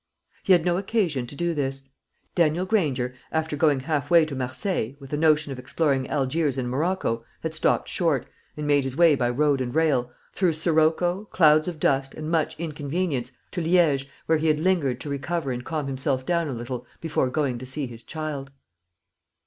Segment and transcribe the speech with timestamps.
[0.41, 1.83] He had no occasion to do this.
[2.33, 6.67] Daniel Granger, after going half way to Marseilles, with a notion of exploring Algiers and
[6.67, 8.25] Morocco, had stopped short,
[8.57, 12.59] and made his way by road and rail through sirocco, clouds of dust, and much
[12.59, 16.87] inconvenience to Liége, where he had lingered to recover and calm himself down a little
[16.99, 18.49] before going to see his child.